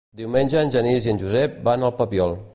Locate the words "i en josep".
1.09-1.61